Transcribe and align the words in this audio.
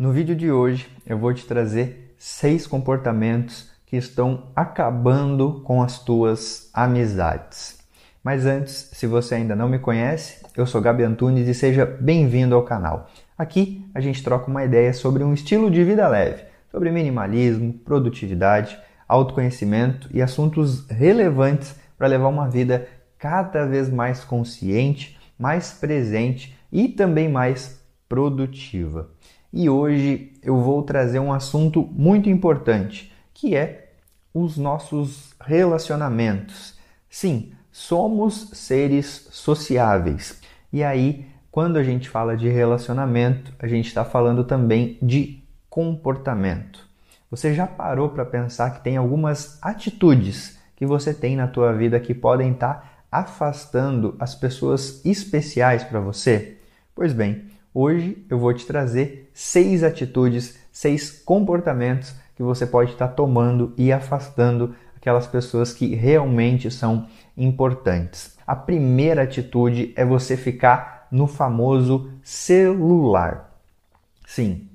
No 0.00 0.12
vídeo 0.12 0.34
de 0.34 0.50
hoje 0.50 0.88
eu 1.04 1.18
vou 1.18 1.34
te 1.34 1.44
trazer 1.44 2.14
seis 2.16 2.66
comportamentos 2.66 3.68
que 3.84 3.98
estão 3.98 4.44
acabando 4.56 5.60
com 5.62 5.82
as 5.82 6.02
tuas 6.02 6.70
amizades. 6.72 7.78
Mas 8.24 8.46
antes, 8.46 8.88
se 8.94 9.06
você 9.06 9.34
ainda 9.34 9.54
não 9.54 9.68
me 9.68 9.78
conhece, 9.78 10.42
eu 10.56 10.64
sou 10.64 10.80
Gabi 10.80 11.02
Antunes 11.02 11.46
e 11.46 11.52
seja 11.52 11.84
bem-vindo 11.84 12.54
ao 12.54 12.62
canal. 12.62 13.10
Aqui 13.36 13.84
a 13.94 14.00
gente 14.00 14.24
troca 14.24 14.50
uma 14.50 14.64
ideia 14.64 14.94
sobre 14.94 15.22
um 15.22 15.34
estilo 15.34 15.70
de 15.70 15.84
vida 15.84 16.08
leve, 16.08 16.44
sobre 16.70 16.90
minimalismo, 16.90 17.74
produtividade, 17.84 18.78
autoconhecimento 19.06 20.08
e 20.14 20.22
assuntos 20.22 20.88
relevantes 20.88 21.74
para 21.98 22.08
levar 22.08 22.28
uma 22.28 22.48
vida 22.48 22.88
cada 23.18 23.66
vez 23.66 23.90
mais 23.90 24.24
consciente, 24.24 25.20
mais 25.38 25.72
presente 25.72 26.58
e 26.72 26.88
também 26.88 27.28
mais 27.28 27.84
produtiva 28.08 29.10
e 29.52 29.68
hoje 29.68 30.32
eu 30.42 30.56
vou 30.58 30.82
trazer 30.82 31.18
um 31.18 31.32
assunto 31.32 31.88
muito 31.92 32.28
importante, 32.28 33.12
que 33.34 33.56
é 33.56 33.92
os 34.32 34.56
nossos 34.56 35.34
relacionamentos. 35.40 36.78
Sim, 37.08 37.52
somos 37.72 38.50
seres 38.52 39.28
sociáveis. 39.30 40.40
E 40.72 40.84
aí, 40.84 41.26
quando 41.50 41.78
a 41.78 41.82
gente 41.82 42.08
fala 42.08 42.36
de 42.36 42.48
relacionamento, 42.48 43.52
a 43.58 43.66
gente 43.66 43.86
está 43.86 44.04
falando 44.04 44.44
também 44.44 44.96
de 45.02 45.42
comportamento. 45.68 46.88
Você 47.30 47.54
já 47.54 47.66
parou 47.66 48.08
para 48.08 48.24
pensar 48.24 48.70
que 48.70 48.84
tem 48.84 48.96
algumas 48.96 49.58
atitudes 49.62 50.58
que 50.76 50.86
você 50.86 51.12
tem 51.12 51.36
na 51.36 51.46
tua 51.46 51.72
vida 51.72 51.98
que 52.00 52.14
podem 52.14 52.52
estar 52.52 52.74
tá 52.74 52.90
afastando 53.10 54.16
as 54.18 54.34
pessoas 54.34 55.04
especiais 55.04 55.82
para 55.82 56.00
você? 56.00 56.56
Pois 56.94 57.12
bem, 57.12 57.49
Hoje 57.72 58.26
eu 58.28 58.36
vou 58.36 58.52
te 58.52 58.66
trazer 58.66 59.30
seis 59.32 59.84
atitudes, 59.84 60.58
seis 60.72 61.10
comportamentos 61.10 62.12
que 62.34 62.42
você 62.42 62.66
pode 62.66 62.90
estar 62.90 63.06
tomando 63.08 63.72
e 63.76 63.92
afastando 63.92 64.74
aquelas 64.96 65.28
pessoas 65.28 65.72
que 65.72 65.94
realmente 65.94 66.68
são 66.68 67.06
importantes. 67.36 68.36
A 68.44 68.56
primeira 68.56 69.22
atitude 69.22 69.92
é 69.94 70.04
você 70.04 70.36
ficar 70.36 71.06
no 71.12 71.28
famoso 71.28 72.10
celular. 72.24 73.56
Sim, 74.26 74.68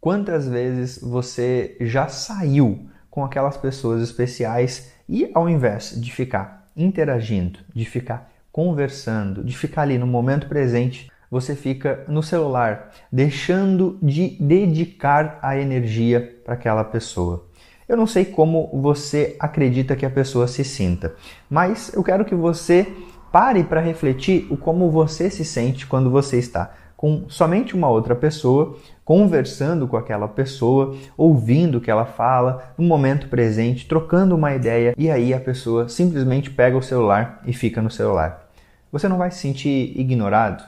quantas 0.00 0.48
vezes 0.48 1.00
você 1.02 1.76
já 1.80 2.06
saiu 2.06 2.88
com 3.10 3.24
aquelas 3.24 3.56
pessoas 3.56 4.00
especiais 4.00 4.92
e 5.08 5.28
ao 5.34 5.48
invés 5.48 6.00
de 6.00 6.12
ficar 6.12 6.68
interagindo, 6.76 7.58
de 7.74 7.84
ficar 7.84 8.30
conversando, 8.52 9.42
de 9.42 9.56
ficar 9.56 9.82
ali 9.82 9.98
no 9.98 10.06
momento 10.06 10.48
presente, 10.48 11.10
você 11.30 11.54
fica 11.54 12.04
no 12.08 12.22
celular, 12.22 12.90
deixando 13.12 13.98
de 14.02 14.36
dedicar 14.40 15.38
a 15.42 15.56
energia 15.58 16.40
para 16.44 16.54
aquela 16.54 16.84
pessoa. 16.84 17.46
Eu 17.88 17.96
não 17.96 18.06
sei 18.06 18.24
como 18.24 18.70
você 18.80 19.36
acredita 19.40 19.96
que 19.96 20.06
a 20.06 20.10
pessoa 20.10 20.46
se 20.46 20.64
sinta, 20.64 21.14
mas 21.48 21.92
eu 21.94 22.02
quero 22.02 22.24
que 22.24 22.34
você 22.34 22.86
pare 23.32 23.64
para 23.64 23.80
refletir 23.80 24.46
o 24.50 24.56
como 24.56 24.90
você 24.90 25.30
se 25.30 25.44
sente 25.44 25.86
quando 25.86 26.10
você 26.10 26.38
está 26.38 26.72
com 26.98 27.26
somente 27.28 27.76
uma 27.76 27.88
outra 27.88 28.16
pessoa, 28.16 28.76
conversando 29.04 29.86
com 29.86 29.96
aquela 29.96 30.26
pessoa, 30.26 30.96
ouvindo 31.16 31.78
o 31.78 31.80
que 31.80 31.92
ela 31.92 32.04
fala, 32.04 32.72
no 32.76 32.84
momento 32.84 33.28
presente, 33.28 33.86
trocando 33.86 34.34
uma 34.34 34.52
ideia, 34.52 34.96
e 34.98 35.08
aí 35.08 35.32
a 35.32 35.38
pessoa 35.38 35.88
simplesmente 35.88 36.50
pega 36.50 36.76
o 36.76 36.82
celular 36.82 37.40
e 37.46 37.52
fica 37.52 37.80
no 37.80 37.88
celular. 37.88 38.50
Você 38.90 39.08
não 39.08 39.16
vai 39.16 39.30
se 39.30 39.38
sentir 39.38 39.92
ignorado? 39.96 40.64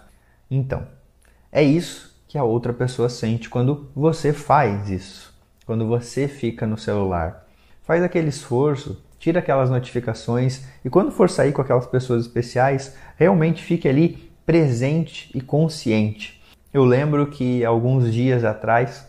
Então, 0.50 0.84
é 1.52 1.62
isso 1.62 2.10
que 2.26 2.36
a 2.36 2.42
outra 2.42 2.72
pessoa 2.72 3.08
sente 3.08 3.48
quando 3.48 3.88
você 3.94 4.32
faz 4.32 4.90
isso, 4.90 5.32
quando 5.64 5.86
você 5.86 6.26
fica 6.26 6.66
no 6.66 6.76
celular. 6.76 7.46
Faz 7.82 8.02
aquele 8.02 8.28
esforço, 8.28 9.00
tira 9.18 9.38
aquelas 9.38 9.70
notificações 9.70 10.64
e 10.84 10.90
quando 10.90 11.12
for 11.12 11.30
sair 11.30 11.52
com 11.52 11.62
aquelas 11.62 11.86
pessoas 11.86 12.26
especiais, 12.26 12.96
realmente 13.16 13.62
fique 13.62 13.88
ali 13.88 14.30
presente 14.44 15.30
e 15.32 15.40
consciente. 15.40 16.42
Eu 16.72 16.84
lembro 16.84 17.26
que 17.28 17.64
alguns 17.64 18.12
dias 18.12 18.44
atrás, 18.44 19.08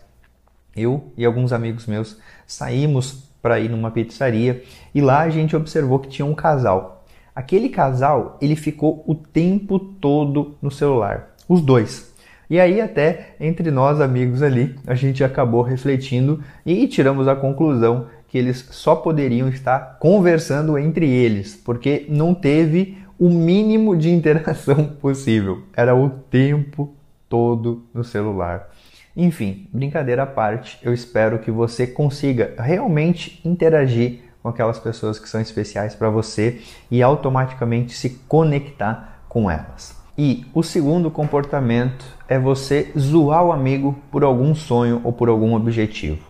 eu 0.76 1.12
e 1.16 1.24
alguns 1.24 1.52
amigos 1.52 1.86
meus 1.86 2.18
saímos 2.46 3.24
para 3.40 3.58
ir 3.58 3.68
numa 3.68 3.90
pizzaria 3.90 4.62
e 4.94 5.00
lá 5.00 5.22
a 5.22 5.30
gente 5.30 5.56
observou 5.56 5.98
que 5.98 6.08
tinha 6.08 6.26
um 6.26 6.34
casal. 6.34 7.04
Aquele 7.34 7.68
casal, 7.68 8.36
ele 8.40 8.54
ficou 8.54 9.02
o 9.06 9.14
tempo 9.14 9.78
todo 9.78 10.56
no 10.60 10.70
celular 10.70 11.31
os 11.48 11.60
dois. 11.60 12.12
E 12.48 12.60
aí, 12.60 12.80
até 12.80 13.34
entre 13.40 13.70
nós 13.70 14.00
amigos 14.00 14.42
ali, 14.42 14.74
a 14.86 14.94
gente 14.94 15.24
acabou 15.24 15.62
refletindo 15.62 16.42
e 16.66 16.86
tiramos 16.86 17.26
a 17.26 17.34
conclusão 17.34 18.08
que 18.28 18.36
eles 18.36 18.66
só 18.70 18.94
poderiam 18.94 19.48
estar 19.48 19.98
conversando 19.98 20.76
entre 20.78 21.08
eles, 21.08 21.54
porque 21.54 22.06
não 22.08 22.34
teve 22.34 22.98
o 23.18 23.28
mínimo 23.28 23.96
de 23.96 24.10
interação 24.10 24.84
possível. 25.00 25.62
Era 25.74 25.94
o 25.94 26.10
tempo 26.10 26.94
todo 27.28 27.84
no 27.94 28.02
celular. 28.02 28.70
Enfim, 29.16 29.68
brincadeira 29.72 30.24
à 30.24 30.26
parte, 30.26 30.78
eu 30.82 30.92
espero 30.92 31.38
que 31.38 31.50
você 31.50 31.86
consiga 31.86 32.54
realmente 32.58 33.40
interagir 33.44 34.20
com 34.42 34.48
aquelas 34.48 34.78
pessoas 34.78 35.18
que 35.18 35.28
são 35.28 35.40
especiais 35.40 35.94
para 35.94 36.10
você 36.10 36.60
e 36.90 37.02
automaticamente 37.02 37.94
se 37.94 38.10
conectar 38.26 39.24
com 39.28 39.50
elas. 39.50 40.01
E 40.16 40.44
o 40.52 40.62
segundo 40.62 41.10
comportamento 41.10 42.04
é 42.28 42.38
você 42.38 42.92
zoar 42.98 43.44
o 43.46 43.52
amigo 43.52 43.98
por 44.10 44.22
algum 44.22 44.54
sonho 44.54 45.00
ou 45.02 45.12
por 45.12 45.30
algum 45.30 45.54
objetivo. 45.54 46.26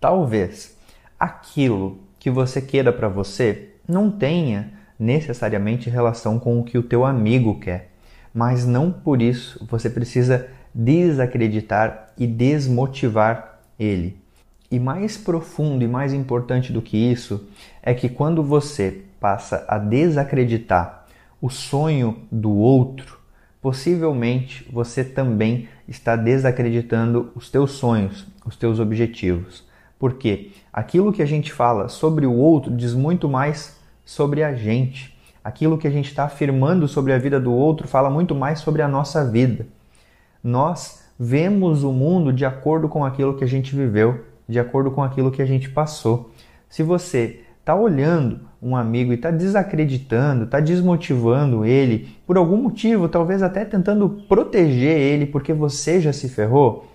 Talvez 0.00 0.76
aquilo 1.18 1.98
que 2.18 2.28
você 2.28 2.60
queira 2.60 2.92
para 2.92 3.08
você 3.08 3.74
não 3.88 4.10
tenha 4.10 4.72
necessariamente 4.98 5.88
relação 5.88 6.36
com 6.36 6.58
o 6.58 6.64
que 6.64 6.76
o 6.76 6.82
teu 6.82 7.04
amigo 7.04 7.60
quer, 7.60 7.92
mas 8.34 8.66
não 8.66 8.90
por 8.90 9.22
isso 9.22 9.64
você 9.70 9.88
precisa 9.88 10.48
desacreditar 10.74 12.12
e 12.18 12.26
desmotivar 12.26 13.60
ele. 13.78 14.16
E 14.68 14.80
mais 14.80 15.16
profundo 15.16 15.84
e 15.84 15.88
mais 15.88 16.12
importante 16.12 16.72
do 16.72 16.82
que 16.82 16.96
isso 16.96 17.46
é 17.82 17.94
que 17.94 18.08
quando 18.08 18.42
você 18.42 19.02
passa 19.20 19.64
a 19.68 19.78
desacreditar 19.78 21.01
o 21.42 21.50
sonho 21.50 22.18
do 22.30 22.52
outro, 22.52 23.18
possivelmente 23.60 24.64
você 24.72 25.02
também 25.02 25.68
está 25.88 26.14
desacreditando 26.14 27.32
os 27.34 27.50
teus 27.50 27.72
sonhos, 27.72 28.24
os 28.46 28.54
teus 28.54 28.78
objetivos. 28.78 29.64
Porque 29.98 30.52
aquilo 30.72 31.12
que 31.12 31.20
a 31.20 31.26
gente 31.26 31.52
fala 31.52 31.88
sobre 31.88 32.26
o 32.26 32.32
outro 32.32 32.74
diz 32.74 32.94
muito 32.94 33.28
mais 33.28 33.76
sobre 34.04 34.44
a 34.44 34.54
gente. 34.54 35.18
Aquilo 35.42 35.76
que 35.76 35.88
a 35.88 35.90
gente 35.90 36.06
está 36.06 36.24
afirmando 36.24 36.86
sobre 36.86 37.12
a 37.12 37.18
vida 37.18 37.40
do 37.40 37.52
outro 37.52 37.88
fala 37.88 38.08
muito 38.08 38.36
mais 38.36 38.60
sobre 38.60 38.80
a 38.80 38.86
nossa 38.86 39.28
vida. 39.28 39.66
Nós 40.44 41.04
vemos 41.18 41.82
o 41.82 41.92
mundo 41.92 42.32
de 42.32 42.44
acordo 42.44 42.88
com 42.88 43.04
aquilo 43.04 43.36
que 43.36 43.42
a 43.42 43.48
gente 43.48 43.74
viveu, 43.74 44.24
de 44.48 44.60
acordo 44.60 44.92
com 44.92 45.02
aquilo 45.02 45.32
que 45.32 45.42
a 45.42 45.46
gente 45.46 45.70
passou. 45.70 46.30
Se 46.68 46.84
você 46.84 47.40
está 47.62 47.76
olhando 47.76 48.40
um 48.60 48.76
amigo 48.76 49.12
e 49.12 49.14
está 49.14 49.30
desacreditando, 49.30 50.44
está 50.44 50.58
desmotivando 50.58 51.64
ele 51.64 52.16
por 52.26 52.36
algum 52.36 52.56
motivo, 52.56 53.08
talvez 53.08 53.42
até 53.42 53.64
tentando 53.64 54.08
proteger 54.28 54.98
ele 54.98 55.26
porque 55.26 55.52
você 55.52 56.00
já 56.00 56.12
se 56.12 56.28
ferrou, 56.28 56.86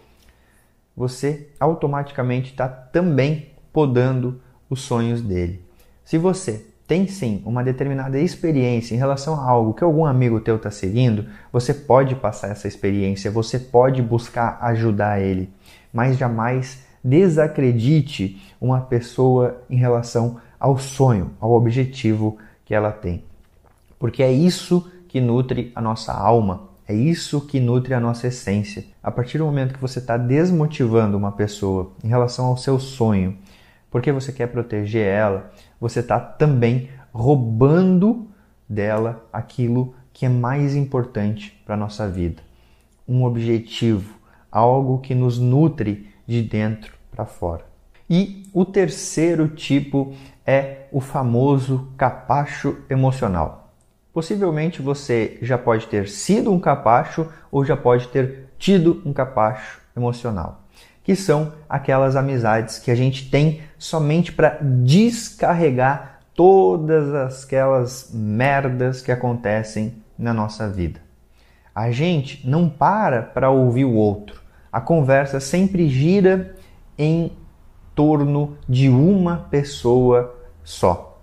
você 0.96 1.50
automaticamente 1.60 2.52
está 2.52 2.68
também 2.68 3.48
podando 3.72 4.42
os 4.70 4.82
sonhos 4.82 5.22
dele. 5.22 5.62
Se 6.04 6.18
você 6.18 6.66
tem 6.86 7.08
sim 7.08 7.42
uma 7.46 7.64
determinada 7.64 8.20
experiência 8.20 8.94
em 8.94 8.98
relação 8.98 9.40
a 9.40 9.50
algo 9.50 9.74
que 9.74 9.84
algum 9.84 10.06
amigo 10.06 10.40
teu 10.42 10.58
está 10.58 10.72
seguindo, 10.72 11.26
você 11.52 11.74
pode 11.74 12.16
passar 12.16 12.50
essa 12.50 12.68
experiência, 12.68 13.32
você 13.32 13.58
pode 13.58 14.02
buscar 14.02 14.58
ajudar 14.62 15.22
ele, 15.22 15.50
mas 15.94 16.18
jamais 16.18 16.86
desacredite 17.04 18.42
uma 18.60 18.82
pessoa 18.82 19.62
em 19.70 19.78
relação 19.78 20.42
ao 20.60 20.78
sonho, 20.78 21.32
ao 21.40 21.52
objetivo 21.52 22.38
que 22.66 22.74
ela 22.74 22.92
tem. 22.92 23.24
Porque 24.00 24.22
é 24.22 24.32
isso 24.32 24.92
que 25.08 25.20
nutre 25.22 25.72
a 25.76 25.82
nossa 25.82 26.14
alma, 26.14 26.68
É 26.90 26.94
isso 26.94 27.42
que 27.42 27.60
nutre 27.60 27.94
a 27.94 28.00
nossa 28.00 28.28
essência. 28.28 28.86
A 29.04 29.12
partir 29.12 29.38
do 29.38 29.44
momento 29.46 29.74
que 29.74 29.82
você 29.82 30.00
está 30.00 30.16
desmotivando 30.16 31.18
uma 31.18 31.34
pessoa 31.34 31.92
em 32.02 32.08
relação 32.08 32.46
ao 32.46 32.56
seu 32.56 32.80
sonho, 32.80 33.38
porque 33.92 34.10
você 34.10 34.32
quer 34.32 34.48
proteger 34.48 35.06
ela, 35.06 35.52
você 35.82 36.00
está 36.00 36.18
também 36.18 36.90
roubando 37.12 38.28
dela 38.70 39.28
aquilo 39.34 39.94
que 40.14 40.26
é 40.26 40.30
mais 40.30 40.76
importante 40.78 41.62
para 41.66 41.76
a 41.76 41.78
nossa 41.78 42.08
vida. 42.08 42.42
Um 43.06 43.26
objetivo, 43.26 44.16
algo 44.50 45.00
que 45.00 45.14
nos 45.14 45.38
nutre 45.38 46.10
de 46.26 46.42
dentro 46.42 46.94
para 47.12 47.26
fora. 47.26 47.66
E 48.10 48.46
o 48.54 48.64
terceiro 48.64 49.50
tipo 49.50 50.14
é 50.46 50.86
o 50.92 51.02
famoso 51.02 51.90
capacho 51.98 52.78
emocional. 52.90 53.74
Possivelmente 54.14 54.82
você 54.82 55.38
já 55.42 55.58
pode 55.58 55.88
ter 55.88 56.08
sido 56.08 56.52
um 56.52 56.60
capacho 56.60 57.28
ou 57.52 57.66
já 57.66 57.76
pode 57.76 58.08
ter 58.08 58.48
tido 58.58 59.02
um 59.06 59.14
capacho 59.14 59.80
emocional, 59.96 60.64
que 61.04 61.16
são 61.16 61.54
aquelas 61.70 62.16
amizades 62.16 62.80
que 62.80 62.90
a 62.90 62.96
gente 62.96 63.30
tem 63.30 63.62
somente 63.78 64.32
para 64.32 64.58
descarregar 64.62 66.22
todas 66.34 67.44
aquelas 67.44 68.10
merdas 68.14 69.02
que 69.02 69.12
acontecem 69.12 70.02
na 70.18 70.34
nossa 70.34 70.70
vida. 70.70 71.00
A 71.76 71.92
gente 71.92 72.48
não 72.48 72.70
para 72.70 73.22
para 73.22 73.52
ouvir 73.52 73.86
o 73.86 73.94
outro. 73.94 74.42
A 74.72 74.82
conversa 74.82 75.40
sempre 75.40 75.88
gira 75.88 76.56
em 76.98 77.32
torno 77.98 78.56
de 78.70 78.88
uma 78.88 79.48
pessoa 79.50 80.36
só. 80.64 81.20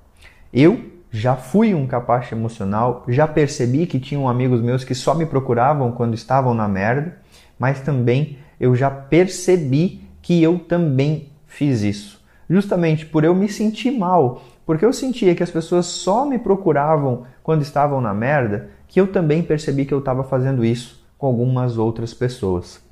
Eu 0.52 0.90
já 1.08 1.36
fui 1.36 1.72
um 1.72 1.86
capacho 1.86 2.34
emocional, 2.34 3.04
já 3.06 3.28
percebi 3.28 3.86
que 3.86 4.00
tinham 4.00 4.28
amigos 4.28 4.60
meus 4.60 4.82
que 4.82 4.96
só 4.96 5.14
me 5.14 5.24
procuravam 5.24 5.92
quando 5.92 6.14
estavam 6.14 6.52
na 6.52 6.66
merda, 6.66 7.16
mas 7.56 7.80
também 7.80 8.38
eu 8.58 8.74
já 8.74 8.90
percebi 8.90 10.02
que 10.20 10.42
eu 10.42 10.58
também 10.58 11.28
fiz 11.46 11.82
isso. 11.82 12.20
Justamente 12.50 13.06
por 13.06 13.22
eu 13.22 13.36
me 13.36 13.48
sentir 13.48 13.92
mal, 13.92 14.42
porque 14.66 14.84
eu 14.84 14.92
sentia 14.92 15.32
que 15.36 15.44
as 15.44 15.50
pessoas 15.52 15.86
só 15.86 16.26
me 16.26 16.40
procuravam 16.40 17.24
quando 17.44 17.62
estavam 17.62 18.00
na 18.00 18.12
merda, 18.12 18.70
que 18.88 19.00
eu 19.00 19.06
também 19.06 19.44
percebi 19.44 19.84
que 19.84 19.94
eu 19.94 20.00
estava 20.00 20.24
fazendo 20.24 20.64
isso 20.64 21.06
com 21.16 21.28
algumas 21.28 21.78
outras 21.78 22.12
pessoas. 22.12 22.83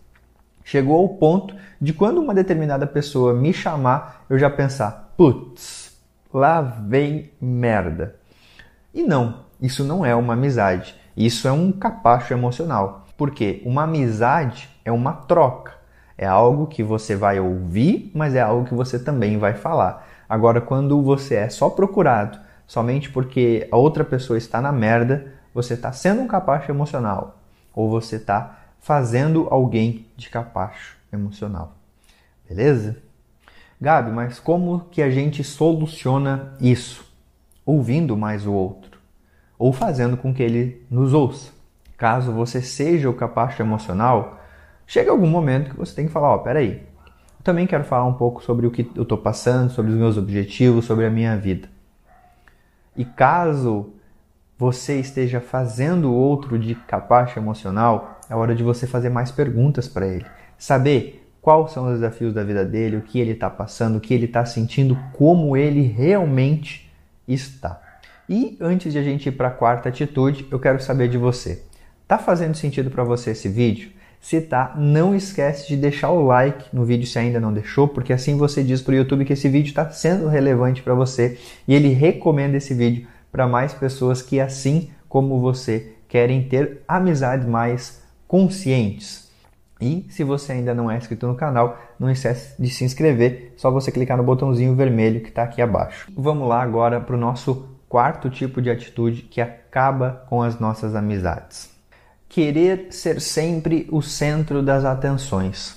Chegou 0.65 0.99
ao 0.99 1.09
ponto 1.09 1.55
de 1.81 1.93
quando 1.93 2.21
uma 2.21 2.35
determinada 2.35 2.87
pessoa 2.87 3.35
me 3.35 3.53
chamar, 3.53 4.25
eu 4.31 4.39
já 4.39 4.49
pensar, 4.49 5.13
putz, 5.17 5.97
lá 6.33 6.61
vem 6.61 7.31
merda. 7.41 8.17
E 8.95 9.03
não, 9.03 9.41
isso 9.61 9.85
não 9.85 10.05
é 10.05 10.15
uma 10.15 10.35
amizade. 10.35 10.95
Isso 11.17 11.47
é 11.47 11.53
um 11.53 11.71
capacho 11.73 12.33
emocional. 12.33 13.07
Porque 13.17 13.63
uma 13.65 13.85
amizade 13.85 14.69
é 14.85 14.91
uma 14.91 15.13
troca. 15.13 15.73
É 16.17 16.27
algo 16.27 16.67
que 16.67 16.83
você 16.83 17.17
vai 17.17 17.41
ouvir, 17.41 18.11
mas 18.15 18.35
é 18.35 18.41
algo 18.41 18.67
que 18.67 18.75
você 18.75 18.99
também 18.99 19.39
vai 19.39 19.55
falar. 19.55 20.07
Agora, 20.29 20.61
quando 20.61 21.03
você 21.03 21.37
é 21.37 21.49
só 21.49 21.69
procurado 21.69 22.39
somente 22.67 23.11
porque 23.11 23.69
a 23.71 23.77
outra 23.77 24.05
pessoa 24.05 24.39
está 24.39 24.61
na 24.61 24.73
merda, 24.73 25.33
você 25.53 25.75
está 25.75 25.93
sendo 25.93 26.23
um 26.23 26.27
capacho 26.27 26.71
emocional. 26.71 27.39
Ou 27.75 27.91
você 27.91 28.17
está 28.17 28.62
fazendo 28.83 29.47
alguém 29.51 30.07
de 30.17 30.29
capacho 30.29 30.99
emocional. 31.11 31.79
Beleza? 32.47 32.99
Gabi, 33.81 34.11
mas 34.11 34.39
como 34.39 34.81
que 34.91 35.01
a 35.01 35.11
gente 35.11 35.43
soluciona 35.43 36.55
isso? 36.61 37.11
Ouvindo 37.65 38.17
mais 38.17 38.47
o 38.47 38.53
outro 38.53 38.93
ou 39.63 39.73
fazendo 39.73 40.17
com 40.17 40.35
que 40.35 40.43
ele 40.43 40.85
nos 40.91 41.15
ouça. 41.15 41.53
Caso 41.97 42.33
você 42.33 42.61
seja 42.61 43.09
o 43.09 43.15
capacho 43.15 43.63
emocional, 43.63 44.41
chega 44.85 45.13
algum 45.13 45.29
momento 45.29 45.71
que 45.71 45.77
você 45.77 45.95
tem 45.95 46.07
que 46.07 46.13
falar, 46.13 46.33
ó, 46.33 46.35
oh, 46.35 46.39
peraí, 46.41 46.83
eu 47.09 47.45
também 47.45 47.65
quero 47.65 47.85
falar 47.85 48.05
um 48.05 48.15
pouco 48.15 48.43
sobre 48.43 48.67
o 48.67 48.73
que 48.73 48.91
eu 48.97 49.05
estou 49.05 49.17
passando, 49.17 49.71
sobre 49.71 49.93
os 49.93 49.97
meus 49.97 50.17
objetivos, 50.19 50.85
sobre 50.85 51.07
a 51.07 51.11
minha 51.11 51.37
vida. 51.37 51.69
E 52.97 53.05
caso 53.05 53.91
você 54.59 54.99
esteja 54.99 55.41
fazendo 55.41 56.11
o 56.11 56.15
outro 56.15 56.59
de 56.59 56.75
capacho 56.75 57.39
emocional, 57.39 58.21
é 58.33 58.35
hora 58.35 58.55
de 58.55 58.63
você 58.63 58.87
fazer 58.87 59.11
mais 59.11 59.31
perguntas 59.31 59.87
para 59.87 60.07
ele. 60.07 60.25
Saber 60.57 61.23
quais 61.43 61.73
são 61.73 61.87
os 61.87 62.01
desafios 62.01 62.33
da 62.33 62.43
vida 62.43 62.65
dele, 62.65 62.97
o 62.97 63.03
que 63.03 63.21
ele 63.21 63.33
está 63.33 63.51
passando, 63.51 63.97
o 63.97 64.01
que 64.01 64.15
ele 64.15 64.25
está 64.25 64.43
sentindo, 64.47 64.99
como 65.13 65.55
ele 65.55 65.83
realmente 65.83 66.91
está. 67.29 67.79
E 68.27 68.57
antes 68.59 68.91
de 68.91 68.99
a 68.99 69.03
gente 69.03 69.29
ir 69.29 69.33
para 69.33 69.49
a 69.49 69.51
quarta 69.51 69.91
atitude, 69.91 70.47
eu 70.51 70.59
quero 70.59 70.83
saber 70.83 71.09
de 71.09 71.19
você. 71.19 71.63
Tá 72.09 72.17
fazendo 72.17 72.55
sentido 72.55 72.91
para 72.91 73.05
você 73.05 73.33
esse 73.33 73.51
vídeo? 73.51 73.91
Se 74.19 74.41
tá, 74.41 74.75
não 74.79 75.15
esquece 75.15 75.69
de 75.69 75.77
deixar 75.77 76.09
o 76.11 76.25
like 76.25 76.75
no 76.75 76.87
vídeo 76.87 77.07
se 77.07 77.19
ainda 77.19 77.39
não 77.39 77.53
deixou, 77.53 77.87
porque 77.87 78.15
assim 78.15 78.39
você 78.39 78.63
diz 78.65 78.81
para 78.81 78.93
o 78.93 78.97
YouTube 78.97 79.27
que 79.27 79.35
esse 79.35 79.49
vídeo 79.49 79.69
está 79.69 79.91
sendo 79.91 80.27
relevante 80.27 80.81
para 80.81 80.95
você 80.95 81.39
e 81.69 81.75
ele 81.75 81.89
recomenda 81.89 82.57
esse 82.57 82.73
vídeo 82.73 83.07
para 83.31 83.47
mais 83.47 83.75
pessoas 83.75 84.23
que, 84.23 84.41
assim 84.41 84.91
como 85.07 85.39
você, 85.39 85.93
querem 86.09 86.45
ter 86.45 86.83
amizades 86.89 87.47
mais 87.47 88.02
conscientes. 88.33 89.31
E 89.79 90.07
se 90.09 90.25
você 90.25 90.53
ainda 90.53 90.73
não 90.73 90.91
é 90.91 90.97
inscrito 90.97 91.27
no 91.27 91.35
canal, 91.35 91.79
não 92.01 92.09
esquece 92.09 92.55
de 92.59 92.71
se 92.71 92.83
inscrever, 92.83 93.53
só 93.59 93.71
você 93.71 93.93
clicar 93.93 94.17
no 94.17 94.23
botãozinho 94.23 94.75
vermelho 94.75 95.21
que 95.21 95.29
está 95.29 95.43
aqui 95.43 95.61
abaixo. 95.61 96.11
Vamos 96.17 96.49
lá 96.49 96.63
agora 96.63 96.99
para 96.99 97.15
o 97.15 97.19
nosso 97.19 97.69
quarto 97.91 98.31
tipo 98.31 98.63
de 98.63 98.71
atitude 98.71 99.21
que 99.21 99.39
acaba 99.39 100.25
com 100.31 100.41
as 100.41 100.59
nossas 100.59 100.95
amizades. 100.95 101.69
Querer 102.27 102.87
ser 102.89 103.21
sempre 103.21 103.87
o 103.93 104.01
centro 104.01 104.63
das 104.63 104.87
atenções. 104.87 105.77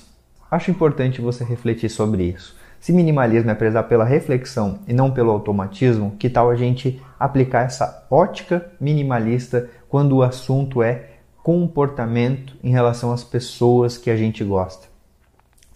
Acho 0.50 0.72
importante 0.72 1.20
você 1.20 1.44
refletir 1.44 1.90
sobre 1.90 2.24
isso. 2.24 2.56
Se 2.80 2.94
minimalismo 2.94 3.52
é 3.52 3.56
prezar 3.56 3.84
pela 3.90 4.06
reflexão 4.06 4.80
e 4.88 4.94
não 4.94 5.12
pelo 5.12 5.32
automatismo, 5.32 6.16
que 6.18 6.30
tal 6.30 6.50
a 6.50 6.56
gente 6.56 7.02
aplicar 7.20 7.66
essa 7.66 8.08
ótica 8.10 8.72
minimalista 8.80 9.70
quando 9.90 10.16
o 10.16 10.24
assunto 10.24 10.82
é 10.82 11.15
comportamento 11.46 12.58
em 12.64 12.72
relação 12.72 13.14
às 13.14 13.24
pessoas 13.24 14.00
que 14.00 14.10
a 14.10 14.18
gente 14.18 14.44
gosta? 14.44 14.88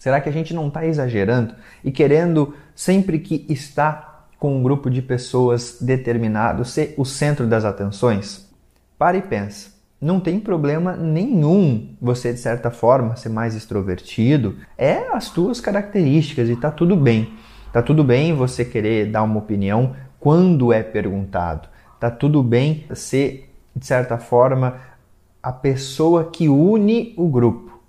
Será 0.00 0.20
que 0.20 0.28
a 0.28 0.32
gente 0.32 0.52
não 0.52 0.66
está 0.66 0.84
exagerando 0.84 1.54
e 1.84 1.92
querendo 1.92 2.56
sempre 2.74 3.20
que 3.20 3.46
está 3.48 4.24
com 4.36 4.56
um 4.56 4.64
grupo 4.64 4.90
de 4.90 5.00
pessoas 5.00 5.78
determinado 5.80 6.64
ser 6.64 6.92
o 6.98 7.04
centro 7.04 7.46
das 7.46 7.64
atenções? 7.64 8.50
Para 8.98 9.16
e 9.16 9.22
pensa. 9.22 9.70
Não 10.00 10.18
tem 10.18 10.40
problema 10.40 10.96
nenhum 10.96 11.94
você, 12.02 12.32
de 12.32 12.40
certa 12.40 12.72
forma, 12.72 13.14
ser 13.14 13.28
mais 13.28 13.54
extrovertido. 13.54 14.56
É 14.76 15.14
as 15.14 15.30
tuas 15.30 15.60
características 15.60 16.48
e 16.48 16.56
tá 16.56 16.72
tudo 16.72 16.96
bem. 16.96 17.32
Tá 17.72 17.80
tudo 17.80 18.02
bem 18.02 18.34
você 18.34 18.64
querer 18.64 19.06
dar 19.06 19.22
uma 19.22 19.38
opinião 19.38 19.94
quando 20.18 20.72
é 20.72 20.82
perguntado. 20.82 21.68
Tá 22.00 22.10
tudo 22.10 22.42
bem 22.42 22.86
ser, 22.92 23.54
de 23.76 23.86
certa 23.86 24.18
forma, 24.18 24.89
a 25.42 25.52
pessoa 25.52 26.30
que 26.30 26.48
une 26.48 27.14
o 27.16 27.28
grupo. 27.28 27.80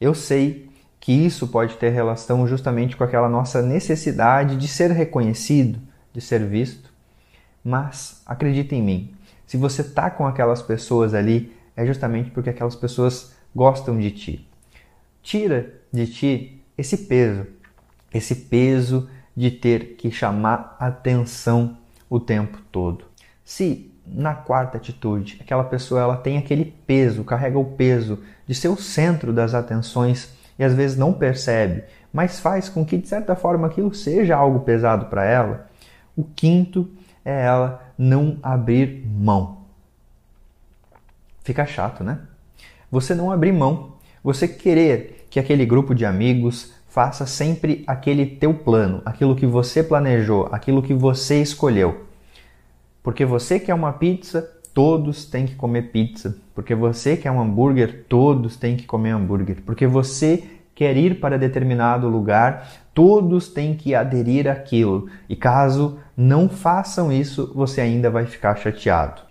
Eu 0.00 0.14
sei 0.14 0.68
que 1.00 1.12
isso 1.12 1.48
pode 1.48 1.76
ter 1.76 1.90
relação 1.90 2.46
justamente 2.46 2.96
com 2.96 3.04
aquela 3.04 3.28
nossa 3.28 3.60
necessidade 3.62 4.56
de 4.56 4.68
ser 4.68 4.90
reconhecido, 4.90 5.78
de 6.12 6.20
ser 6.20 6.46
visto, 6.46 6.92
mas 7.64 8.22
acredita 8.26 8.74
em 8.74 8.82
mim, 8.82 9.14
se 9.46 9.56
você 9.56 9.84
tá 9.84 10.10
com 10.10 10.26
aquelas 10.26 10.62
pessoas 10.62 11.12
ali, 11.12 11.52
é 11.76 11.84
justamente 11.84 12.30
porque 12.30 12.50
aquelas 12.50 12.74
pessoas 12.74 13.34
gostam 13.54 13.98
de 13.98 14.10
ti. 14.10 14.48
Tira 15.22 15.74
de 15.92 16.06
ti 16.06 16.62
esse 16.76 16.96
peso, 16.96 17.46
esse 18.12 18.34
peso 18.34 19.10
de 19.36 19.50
ter 19.50 19.96
que 19.96 20.10
chamar 20.10 20.76
atenção 20.78 21.76
o 22.08 22.18
tempo 22.18 22.58
todo. 22.72 23.04
Se 23.44 23.91
na 24.06 24.34
quarta 24.34 24.76
atitude, 24.76 25.38
aquela 25.40 25.64
pessoa 25.64 26.00
ela 26.00 26.16
tem 26.16 26.38
aquele 26.38 26.74
peso, 26.86 27.24
carrega 27.24 27.58
o 27.58 27.64
peso 27.64 28.18
de 28.46 28.54
ser 28.54 28.68
o 28.68 28.76
centro 28.76 29.32
das 29.32 29.54
atenções 29.54 30.32
e 30.58 30.64
às 30.64 30.74
vezes 30.74 30.96
não 30.96 31.12
percebe, 31.12 31.84
mas 32.12 32.40
faz 32.40 32.68
com 32.68 32.84
que 32.84 32.98
de 32.98 33.08
certa 33.08 33.34
forma 33.34 33.66
aquilo 33.66 33.94
seja 33.94 34.36
algo 34.36 34.60
pesado 34.60 35.06
para 35.06 35.24
ela. 35.24 35.66
O 36.16 36.24
quinto 36.24 36.90
é 37.24 37.44
ela 37.44 37.82
não 37.96 38.38
abrir 38.42 39.06
mão. 39.06 39.62
Fica 41.42 41.64
chato, 41.64 42.04
né? 42.04 42.18
Você 42.90 43.14
não 43.14 43.30
abrir 43.30 43.52
mão, 43.52 43.94
você 44.22 44.46
querer 44.46 45.26
que 45.30 45.40
aquele 45.40 45.64
grupo 45.64 45.94
de 45.94 46.04
amigos 46.04 46.72
faça 46.88 47.24
sempre 47.24 47.82
aquele 47.86 48.26
teu 48.26 48.52
plano, 48.52 49.00
aquilo 49.04 49.34
que 49.34 49.46
você 49.46 49.82
planejou, 49.82 50.48
aquilo 50.52 50.82
que 50.82 50.92
você 50.92 51.40
escolheu. 51.40 52.11
Porque 53.02 53.24
você 53.24 53.58
quer 53.58 53.74
uma 53.74 53.92
pizza, 53.92 54.48
todos 54.72 55.26
têm 55.26 55.46
que 55.46 55.54
comer 55.54 55.90
pizza. 55.90 56.36
Porque 56.54 56.74
você 56.74 57.16
quer 57.16 57.30
um 57.30 57.40
hambúrguer, 57.40 58.04
todos 58.08 58.56
têm 58.56 58.76
que 58.76 58.86
comer 58.86 59.10
hambúrguer. 59.10 59.62
Porque 59.64 59.86
você 59.86 60.44
quer 60.74 60.96
ir 60.96 61.20
para 61.20 61.38
determinado 61.38 62.08
lugar, 62.08 62.68
todos 62.94 63.48
têm 63.48 63.74
que 63.74 63.94
aderir 63.94 64.48
àquilo. 64.48 65.08
E 65.28 65.34
caso 65.34 65.98
não 66.16 66.48
façam 66.48 67.12
isso, 67.12 67.52
você 67.54 67.80
ainda 67.80 68.10
vai 68.10 68.26
ficar 68.26 68.56
chateado. 68.56 69.22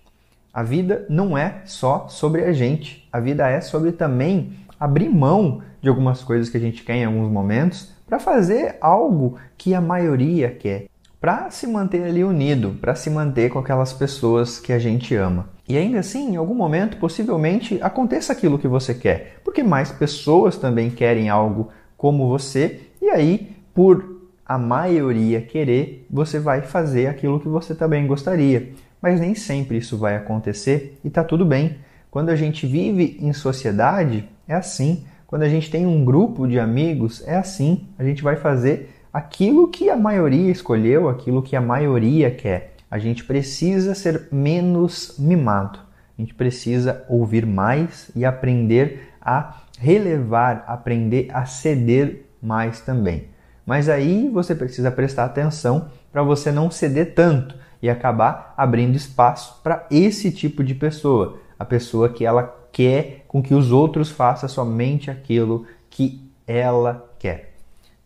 A 0.52 0.62
vida 0.62 1.06
não 1.08 1.36
é 1.36 1.62
só 1.64 2.08
sobre 2.08 2.44
a 2.44 2.52
gente. 2.52 3.08
A 3.10 3.18
vida 3.18 3.48
é 3.48 3.60
sobre 3.60 3.92
também 3.92 4.52
abrir 4.78 5.08
mão 5.08 5.62
de 5.80 5.88
algumas 5.88 6.22
coisas 6.22 6.50
que 6.50 6.56
a 6.56 6.60
gente 6.60 6.84
quer 6.84 6.96
em 6.96 7.04
alguns 7.04 7.30
momentos 7.30 7.92
para 8.06 8.18
fazer 8.18 8.76
algo 8.80 9.38
que 9.56 9.74
a 9.74 9.80
maioria 9.80 10.50
quer, 10.50 10.86
para 11.22 11.52
se 11.52 11.68
manter 11.68 12.02
ali 12.02 12.24
unido, 12.24 12.76
para 12.80 12.96
se 12.96 13.08
manter 13.08 13.48
com 13.48 13.60
aquelas 13.60 13.92
pessoas 13.92 14.58
que 14.58 14.72
a 14.72 14.78
gente 14.80 15.14
ama. 15.14 15.50
E 15.68 15.76
ainda 15.76 16.00
assim, 16.00 16.32
em 16.32 16.36
algum 16.36 16.52
momento, 16.52 16.96
possivelmente 16.96 17.78
aconteça 17.80 18.32
aquilo 18.32 18.58
que 18.58 18.66
você 18.66 18.92
quer, 18.92 19.36
porque 19.44 19.62
mais 19.62 19.92
pessoas 19.92 20.56
também 20.56 20.90
querem 20.90 21.28
algo 21.28 21.68
como 21.96 22.28
você, 22.28 22.80
e 23.00 23.08
aí, 23.08 23.54
por 23.72 24.20
a 24.44 24.58
maioria 24.58 25.40
querer, 25.40 26.04
você 26.10 26.40
vai 26.40 26.62
fazer 26.62 27.06
aquilo 27.06 27.38
que 27.38 27.46
você 27.46 27.72
também 27.72 28.04
gostaria. 28.04 28.72
Mas 29.00 29.20
nem 29.20 29.36
sempre 29.36 29.78
isso 29.78 29.96
vai 29.96 30.16
acontecer 30.16 30.98
e 31.04 31.08
tá 31.08 31.22
tudo 31.22 31.46
bem. 31.46 31.76
Quando 32.10 32.30
a 32.30 32.36
gente 32.36 32.66
vive 32.66 33.16
em 33.20 33.32
sociedade, 33.32 34.28
é 34.48 34.54
assim. 34.54 35.04
Quando 35.28 35.42
a 35.42 35.48
gente 35.48 35.70
tem 35.70 35.86
um 35.86 36.04
grupo 36.04 36.48
de 36.48 36.58
amigos, 36.58 37.22
é 37.28 37.36
assim. 37.36 37.86
A 37.96 38.02
gente 38.02 38.24
vai 38.24 38.34
fazer 38.34 38.90
aquilo 39.12 39.68
que 39.68 39.90
a 39.90 39.96
maioria 39.96 40.50
escolheu, 40.50 41.08
aquilo 41.08 41.42
que 41.42 41.54
a 41.54 41.60
maioria 41.60 42.30
quer. 42.30 42.74
A 42.90 42.98
gente 42.98 43.24
precisa 43.24 43.94
ser 43.94 44.28
menos 44.32 45.16
mimado. 45.18 45.78
A 46.16 46.20
gente 46.20 46.34
precisa 46.34 47.04
ouvir 47.08 47.44
mais 47.44 48.10
e 48.14 48.24
aprender 48.24 49.12
a 49.20 49.62
relevar, 49.78 50.64
aprender 50.66 51.28
a 51.32 51.44
ceder 51.44 52.26
mais 52.40 52.80
também. 52.80 53.28
Mas 53.64 53.88
aí 53.88 54.28
você 54.28 54.54
precisa 54.54 54.90
prestar 54.90 55.24
atenção 55.24 55.88
para 56.12 56.22
você 56.22 56.50
não 56.52 56.70
ceder 56.70 57.14
tanto 57.14 57.54
e 57.80 57.88
acabar 57.88 58.54
abrindo 58.56 58.96
espaço 58.96 59.60
para 59.62 59.86
esse 59.90 60.30
tipo 60.30 60.62
de 60.62 60.74
pessoa, 60.74 61.38
a 61.58 61.64
pessoa 61.64 62.08
que 62.08 62.24
ela 62.24 62.54
quer 62.70 63.24
com 63.26 63.42
que 63.42 63.54
os 63.54 63.72
outros 63.72 64.10
façam 64.10 64.48
somente 64.48 65.10
aquilo 65.10 65.66
que 65.90 66.30
ela 66.46 67.10
quer, 67.18 67.54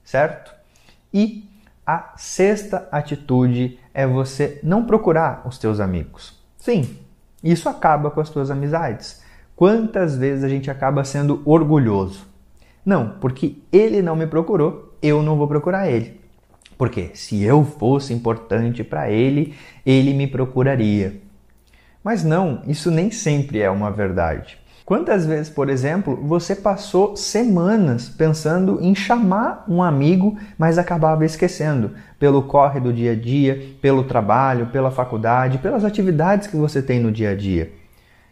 certo? 0.05 0.56
E 1.17 1.49
a 1.87 2.13
sexta 2.19 2.87
atitude 2.93 3.79
é 3.95 4.07
você 4.07 4.61
não 4.63 4.85
procurar 4.85 5.47
os 5.47 5.57
teus 5.57 5.81
amigos. 5.81 6.39
Sim, 6.59 6.99
isso 7.43 7.71
acaba 7.71 8.11
com 8.11 8.21
as 8.21 8.29
tuas 8.29 8.51
amizades. 8.51 9.23
Quantas 9.57 10.15
vezes 10.15 10.45
a 10.45 10.49
gente 10.51 10.71
acaba 10.71 11.05
sendo 11.05 11.41
orgulhoso? 11.47 12.27
Não, 12.85 13.15
porque 13.19 13.57
ele 13.73 14.03
não 14.03 14.15
me 14.15 14.27
procurou, 14.27 14.95
eu 15.01 15.23
não 15.23 15.39
vou 15.39 15.49
procurar 15.49 15.89
ele. 15.89 16.21
Porque 16.77 17.13
se 17.15 17.43
eu 17.43 17.65
fosse 17.65 18.13
importante 18.13 18.85
para 18.85 19.11
ele, 19.11 19.55
ele 19.87 20.13
me 20.13 20.27
procuraria. 20.27 21.23
Mas 22.05 22.23
não, 22.23 22.61
isso 22.67 22.91
nem 22.91 23.11
sempre 23.11 23.63
é 23.63 23.71
uma 23.71 23.91
verdade. 23.91 24.59
Quantas 24.87 25.27
vezes, 25.27 25.51
por 25.51 25.69
exemplo, 25.69 26.15
você 26.15 26.55
passou 26.55 27.17
semanas 27.17 28.09
pensando 28.09 28.79
em 28.81 28.95
chamar 28.95 29.65
um 29.69 29.83
amigo, 29.83 30.39
mas 30.57 30.79
acabava 30.79 31.27
esquecendo, 31.27 31.91
pelo 32.21 32.45
corre 32.45 32.79
do 32.79 32.93
dia 32.93 33.11
a 33.11 33.17
dia, 33.17 33.75
pelo 33.83 34.05
trabalho, 34.05 34.69
pela 34.69 34.93
faculdade, 34.93 35.59
pelas 35.59 35.85
atividades 35.85 36.47
que 36.47 36.57
você 36.57 36.81
tem 36.81 37.01
no 37.01 37.11
dia 37.11 37.31
a 37.31 37.35
dia. 37.35 37.73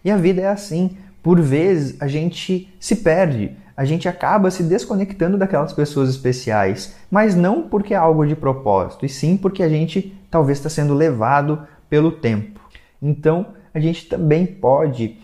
E 0.04 0.12
a 0.12 0.16
vida 0.16 0.42
é 0.42 0.46
assim. 0.46 0.96
Por 1.20 1.40
vezes 1.40 2.00
a 2.00 2.06
gente 2.06 2.72
se 2.78 2.94
perde, 2.94 3.50
a 3.76 3.84
gente 3.84 4.08
acaba 4.08 4.48
se 4.48 4.62
desconectando 4.62 5.36
daquelas 5.36 5.72
pessoas 5.72 6.08
especiais, 6.08 6.94
mas 7.10 7.34
não 7.34 7.62
porque 7.62 7.94
é 7.94 7.96
algo 7.96 8.24
de 8.24 8.36
propósito, 8.36 9.04
e 9.04 9.08
sim 9.08 9.36
porque 9.36 9.60
a 9.60 9.68
gente 9.68 10.16
talvez 10.30 10.58
está 10.58 10.70
sendo 10.70 10.94
levado 10.94 11.66
pelo 11.90 12.12
tempo. 12.12 12.60
Então, 13.02 13.46
a 13.74 13.80
gente 13.80 14.06
também 14.06 14.46
pode 14.46 15.18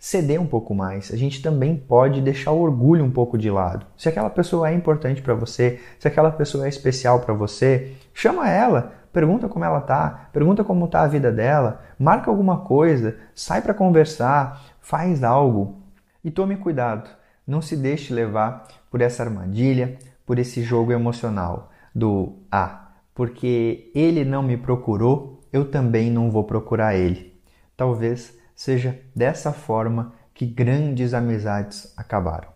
ceder 0.00 0.40
um 0.40 0.46
pouco 0.46 0.74
mais, 0.74 1.12
a 1.12 1.16
gente 1.16 1.42
também 1.42 1.76
pode 1.76 2.22
deixar 2.22 2.52
o 2.52 2.60
orgulho 2.62 3.04
um 3.04 3.10
pouco 3.10 3.36
de 3.36 3.50
lado. 3.50 3.84
Se 3.98 4.08
aquela 4.08 4.30
pessoa 4.30 4.70
é 4.70 4.74
importante 4.74 5.20
para 5.20 5.34
você, 5.34 5.78
se 5.98 6.08
aquela 6.08 6.30
pessoa 6.30 6.64
é 6.64 6.70
especial 6.70 7.20
para 7.20 7.34
você, 7.34 7.92
chama 8.14 8.48
ela, 8.48 8.94
pergunta 9.12 9.46
como 9.46 9.62
ela 9.62 9.82
tá, 9.82 10.30
pergunta 10.32 10.64
como 10.64 10.88
tá 10.88 11.02
a 11.02 11.06
vida 11.06 11.30
dela, 11.30 11.82
marca 11.98 12.30
alguma 12.30 12.60
coisa, 12.60 13.18
sai 13.34 13.60
para 13.60 13.74
conversar, 13.74 14.74
faz 14.80 15.22
algo 15.22 15.82
e 16.24 16.30
tome 16.30 16.56
cuidado. 16.56 17.10
Não 17.46 17.60
se 17.60 17.76
deixe 17.76 18.14
levar 18.14 18.68
por 18.90 19.02
essa 19.02 19.22
armadilha, 19.22 19.98
por 20.24 20.38
esse 20.38 20.62
jogo 20.62 20.92
emocional 20.92 21.70
do 21.94 22.38
ah, 22.50 22.92
porque 23.14 23.90
ele 23.94 24.24
não 24.24 24.42
me 24.42 24.56
procurou, 24.56 25.42
eu 25.52 25.70
também 25.70 26.10
não 26.10 26.30
vou 26.30 26.44
procurar 26.44 26.94
ele. 26.94 27.38
Talvez 27.76 28.39
seja 28.60 29.00
dessa 29.16 29.54
forma 29.54 30.12
que 30.34 30.44
grandes 30.44 31.14
amizades 31.14 31.94
acabaram. 31.96 32.50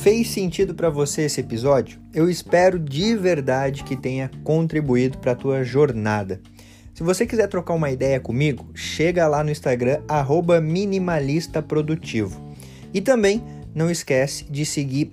Fez 0.00 0.30
sentido 0.30 0.74
para 0.74 0.90
você 0.90 1.22
esse 1.22 1.40
episódio? 1.40 2.00
Eu 2.12 2.28
espero 2.28 2.80
de 2.80 3.14
verdade 3.14 3.84
que 3.84 3.94
tenha 3.94 4.28
contribuído 4.42 5.18
para 5.18 5.30
a 5.30 5.36
tua 5.36 5.62
jornada. 5.62 6.40
Se 6.92 7.04
você 7.04 7.24
quiser 7.24 7.46
trocar 7.46 7.74
uma 7.74 7.92
ideia 7.92 8.18
comigo, 8.18 8.68
chega 8.74 9.28
lá 9.28 9.44
no 9.44 9.50
Instagram 9.52 10.00
@minimalistaprodutivo. 10.60 12.52
E 12.92 13.00
também 13.00 13.44
não 13.72 13.88
esquece 13.88 14.44
de 14.50 14.66
seguir 14.66 15.12